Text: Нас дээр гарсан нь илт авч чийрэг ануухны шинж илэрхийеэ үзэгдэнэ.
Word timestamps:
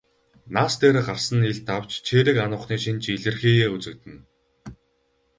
Нас 0.55 0.73
дээр 0.81 0.97
гарсан 1.07 1.37
нь 1.39 1.47
илт 1.51 1.67
авч 1.75 1.91
чийрэг 2.07 2.37
ануухны 2.45 2.77
шинж 2.83 3.03
илэрхийеэ 3.15 3.67
үзэгдэнэ. 3.75 4.21